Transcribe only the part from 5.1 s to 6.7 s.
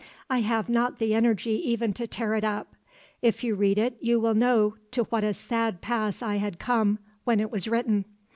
a sad pass I had